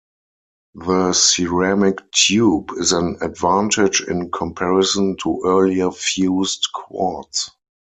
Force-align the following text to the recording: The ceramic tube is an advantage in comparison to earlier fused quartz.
The 0.73 1.13
ceramic 1.13 1.99
tube 2.11 2.71
is 2.79 2.91
an 2.91 3.19
advantage 3.21 4.01
in 4.01 4.31
comparison 4.31 5.15
to 5.17 5.43
earlier 5.45 5.91
fused 5.91 6.69
quartz. 6.73 7.51